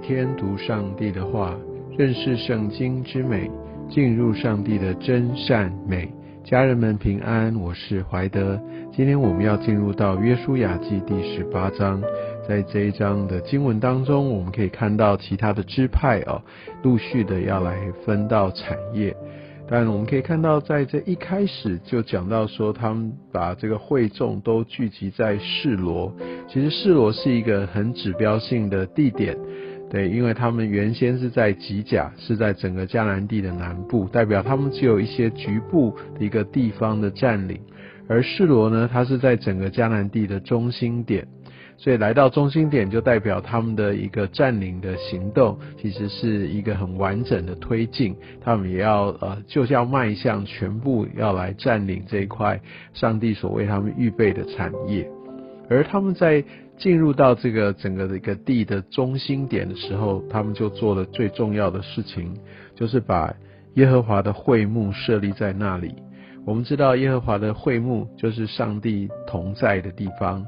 [0.00, 1.58] 每天读上帝的话，
[1.98, 3.50] 认识圣经之美，
[3.90, 6.08] 进入上帝的真善美。
[6.44, 8.60] 家人们平安，我是怀德。
[8.92, 12.00] 今天我们要进入到约书亚记第十八章，
[12.46, 16.40] 在这一章的经文当中，我们可以看到其他的支派哦，
[16.84, 17.76] 陆续的要来
[18.06, 19.12] 分到产业。
[19.70, 26.10] 但我们可以看到，在这一开始就讲到说，他们把这个会众都聚集在示罗。
[26.48, 29.36] 其实示罗是一个很指标性的地点，
[29.90, 37.58] 对，因为他们原先是在吉甲，是在整个迦南地的南部，代表他们只有一些局部的一个地方的占领。
[38.06, 41.26] 而示罗呢，它是在整个迦南地的中心点。
[41.78, 48.16] 所以来到中心点，就代表他们的一个占领的行动，其实是一个很完整的推进。
[48.40, 52.60] 他们也要呃，就是要迈向全部要来占领这一块
[52.94, 55.08] 上帝所为他们预备的产业。
[55.68, 56.42] 而他们在
[56.76, 62.34] 进入到这个整个的一个地的中心点的时候，他们就做了最重要的事情，
[62.74, 63.34] 就是把
[63.74, 65.94] 耶和华的会幕设立在那里。
[66.46, 70.44] 我们知道耶和华的会幕就是上帝同在的地方。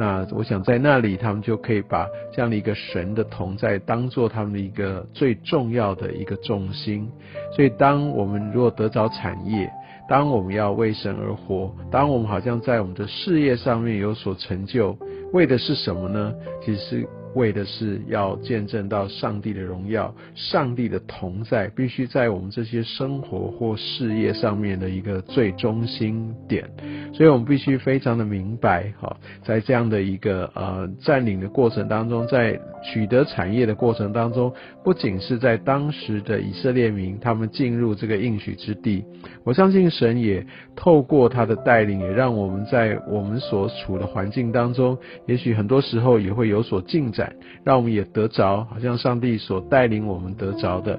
[0.00, 7.10] 那我想在那里，他们就可以把这样的一个神的同在当做他们的一个最重要的一个重心。
[7.52, 9.68] 所以，当我们如果得着产业，
[10.08, 14.96] 当我们要为神而活，当我们好像在我们的事业上面有所成就，
[15.32, 16.32] 为的是什么呢？
[16.64, 17.06] 其实。
[17.38, 26.68] 为的是要见证到上帝的荣耀，上帝的同在，必须在我们这些生活或事业上面的一个最中心点。
[27.14, 34.52] 所以我们必须非常的明白，哈，在这样的一个呃占领的过程当中，在取得产业的过程当中，
[34.84, 39.04] 不仅是在当时的以色列民他们进入这个应许之地，
[39.44, 40.44] 我相信神也
[40.76, 47.27] 透过他的带领，也让我们在我们所处的环境当中，也许很多时候也会有所进展。
[47.64, 50.98] 让我们也得着，好像上帝所带领我们得着的。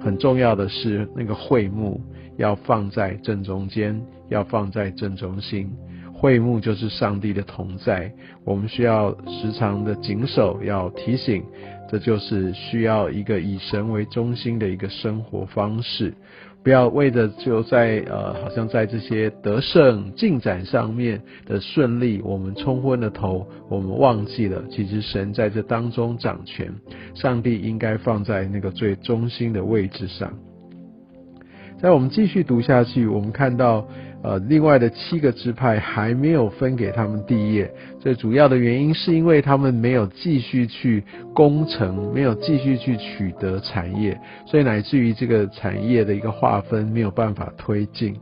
[0.00, 2.00] 很重要的是，那个会幕
[2.36, 5.70] 要放在正中间，要放在正中心。
[6.12, 8.12] 会幕就是上帝的同在，
[8.44, 11.44] 我们需要时常的谨守，要提醒。
[11.90, 16.12] 这就是需要一个以神为中心的一个生活方式。
[16.62, 26.74] 不要为着就在呃，好像在这些得胜进展上面的顺利，我们冲昏了头，我们忘记了，其实神在这当中掌权，
[27.14, 30.32] 上帝应该放在那个最中心的位置上。
[31.80, 33.86] 在我们继续读下去，我们看到。
[34.20, 48.16] 呃，另外的七个支派还没有分给他们地业，最主要的原因是因为他们没有继续去攻城，没有继续去取得产业，所以乃至于这个产业的一个划分没有办法推进。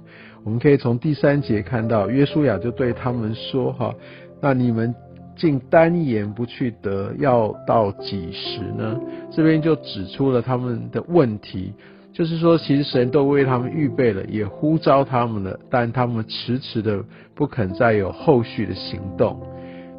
[0.45, 3.95] 我们可以从第三节看到，约书亚就对他们说：“哈，
[4.41, 4.95] 那你们
[5.35, 9.01] 竟单言不去得，要到几时呢？”
[9.33, 11.73] 这边就指出了他们的问题。
[12.17, 17.05] 就是说，其实神都为他们预备了，也呼召他们了，但他们迟迟的
[17.35, 19.39] 不肯再有后续的行动。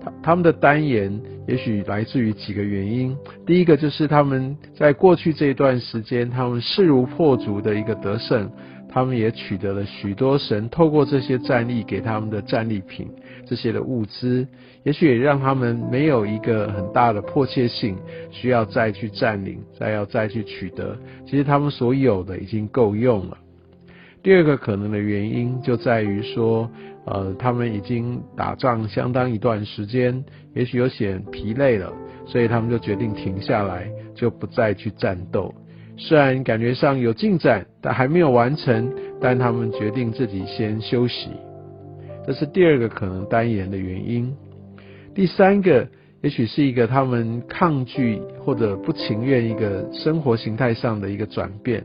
[0.03, 3.15] 他他们的单言，也许来自于几个原因。
[3.45, 8.49] 第一个就是他们在过去这一段时间，他们势如破竹的一个得胜。
[8.97, 13.07] 他们也取得了许多神透过这些战力给他们的战利品，
[13.45, 14.47] 这些的物资，
[14.81, 17.95] 也许也让他们没有一个很大的迫切性，
[18.31, 20.97] 需要再去占领，再要再去取得。
[21.27, 23.37] 其实他们所有的已经够用了。
[24.23, 26.67] 第二个可能的原因就在于说，
[27.05, 30.25] 呃，他们已经打仗相当一段时间，
[30.55, 31.93] 也许有些疲累了，
[32.25, 35.53] 所以他们就决定停下来，就不再去战斗。
[35.97, 38.93] 虽然感觉上有进展，但还没有完成。
[39.19, 41.31] 但他们决定自己先休息，
[42.27, 44.31] 这是第二个可能单言的原因。
[45.15, 45.87] 第三个，
[46.21, 51.83] 也许是一个他们抗拒或者不情愿一个生活形态上的一个转变。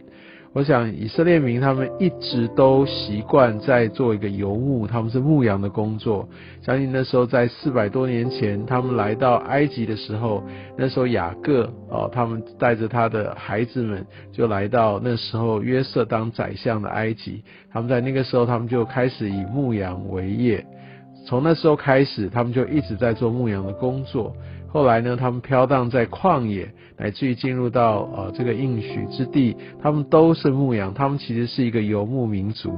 [0.55, 6.29] 我想以色列民他们一直都习惯在做一个游牧，他们是牧羊的工作。
[6.61, 10.45] 相信那时候在四百多年前，他们来到埃及的时候，
[10.77, 17.43] 那时候雅各哦，他们带着他的孩子们就来到那时候约瑟当宰相的埃及。
[17.73, 20.63] 他们在那个时候，他们就开始以牧羊为业。
[21.25, 24.37] 从那时候开始，他们就一直在做牧羊的工作。
[24.73, 32.73] 后来呢，他们飘荡在旷野，乃至于进入到呃这个应许之地，他们都是牧羊，他们其实是一个游牧民族。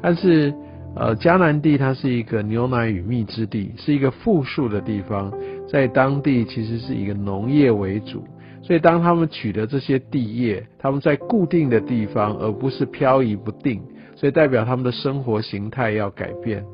[0.00, 0.54] 但是
[0.94, 5.32] 呃迦南地它是一个牛奶与蜜之地，是一个富庶的地方，
[5.68, 8.22] 在当地其实是一个农业为主，
[8.62, 13.82] 所以当他们取得这些地业，他们在固定的地方，而不是漂移不定，
[14.14, 16.64] 所以代表他们的生活形态要改变。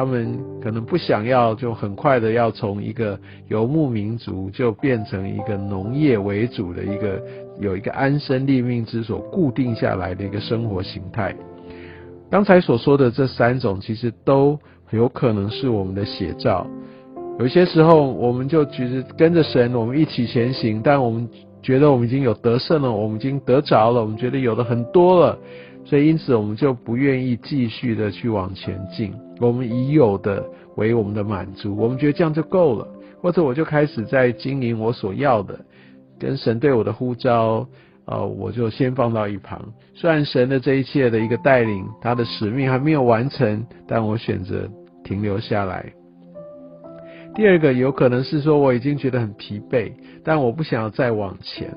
[0.00, 7.22] 他们可能不想要就很快的要从一个游牧民族就变成一个农业为主的一个
[7.60, 11.36] 有一个安身立命之所固定下来的一个生活形态。
[12.30, 14.58] 刚才所说的这三种，其实都
[14.88, 16.66] 有可能是我们的写照。
[17.38, 21.28] 有些时候，我们就觉得跟着神，我们一起前行，但我们
[21.60, 25.38] 觉得我们已经有得胜了，我们已经得着了，我们觉得有的很多了，
[25.84, 29.12] 所以因此我们就不愿意继续的去往前进。
[29.40, 30.44] 我们已有的
[30.76, 32.86] 为我们的满足，我们觉得这样就够了，
[33.20, 35.58] 或者我就开始在经营我所要的，
[36.18, 37.66] 跟神对我的呼召。
[38.06, 39.72] 呃，我就先放到一旁。
[39.94, 44.68] 虽然神的这一切的一个带领，他的使命还没有完成，但我选择
[45.04, 45.92] 停留下来。
[47.36, 49.92] 第二个有可能是说，我已经觉得很疲惫，
[50.24, 51.72] 但我不想要再往前。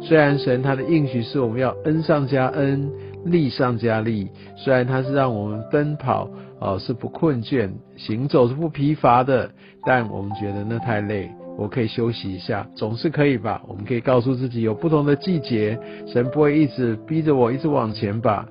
[0.00, 2.90] 虽然神他的应许是我们要恩上加恩，
[3.30, 6.28] 力上加力，虽然它是让我们奔跑，
[6.60, 9.50] 哦是不困倦，行走是不疲乏的，
[9.84, 11.30] 但我们觉得那太累。
[11.58, 13.62] 我可以休息一下，总是可以吧？
[13.66, 18.46] 我们可以告诉自己，有不同的季节，神不会一直逼着我一直往前吧？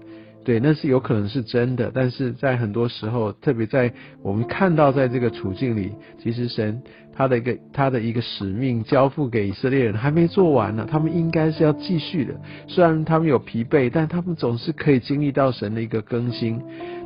[0.45, 1.91] 对，那是有可能是真的。
[1.91, 6.81] 但是在很多时候，特别在我们看到在这个处境里，其实神
[7.15, 12.39] 他的一个他的一个使命交付给以色列人还没做完呢，他们应该是要继续的。
[12.67, 16.61] 虽然他们有疲惫，但他们总是可以经历到神的一个更新，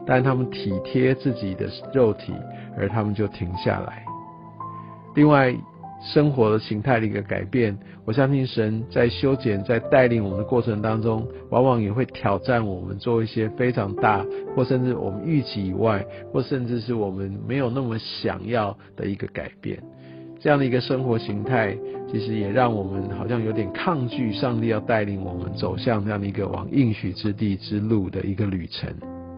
[0.05, 2.33] 但他们体贴自己的肉体，
[2.77, 4.03] 而他们就停下来。
[5.15, 5.55] 另外。
[6.01, 14.25] 生活的形态的一个改变，我相信神在修剪、在带领我们的过程当中，往往也会挑战我们做一些非常大，
[14.55, 19.77] 或甚至我们预期以外，或甚至是我们没有那么想要的一个改变。
[20.39, 21.77] 这样的一个生活形态，
[22.09, 28.89] 其实也让我们好像有点抗拒上帝要带领我们走向这样的一个往应许之地之路的一个旅程。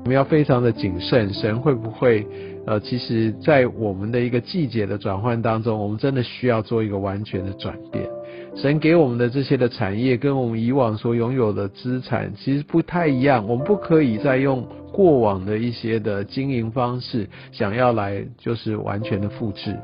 [0.03, 2.25] 我们要非常的谨慎，神会不会？
[2.65, 8.07] 呃，其实，在我们的一个季节的转换当中，我们真的需要做一个完全的转变。
[8.55, 13.47] 神给我们的这些的产业，跟我们以往所拥有的资产其实不太一样。
[13.47, 19.75] 我们不可以再用过往的一些的经营方式，想要来就是完全的复制。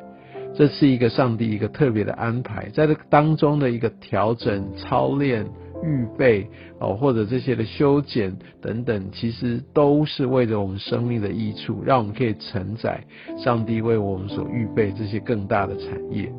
[0.54, 5.46] 这是一个上帝一个特别的安排，在这当中的一个调整、操练。
[5.84, 6.48] 预备
[6.80, 13.04] 哦，或者这些的修剪等等，其实都是为了我们生命的益处，让我们可以承载
[13.38, 16.32] 上帝为我们所预备这些更大的产业。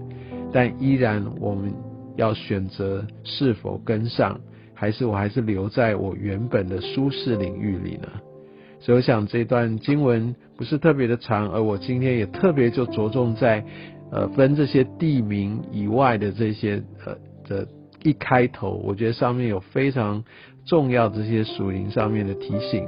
[0.53, 1.73] 但依然，我们
[2.17, 4.41] 要选择是否跟上，
[4.75, 8.09] 还是我还是留在我原本的舒适领域里呢？
[8.81, 13.65] 所以，我想这段经文不是特别的长，而我今天也特别就着重在
[14.11, 17.15] 呃分这些地名以外的这些呃
[17.49, 17.69] 的。
[18.03, 20.23] 一开头，我觉得上面有非常
[20.65, 22.87] 重要这些属灵上面的提醒。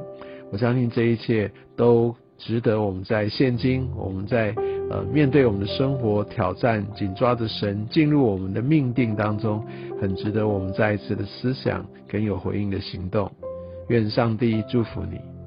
[0.53, 4.55] 我相信这一切都值得我们在现今，我们在
[4.91, 9.65] 呃面对我们的生活挑战，紧抓着神进入我们的命定当中，
[10.01, 13.31] 很值得我们再一次的思想跟有回应的行动。
[13.89, 15.40] 愿上帝祝福你。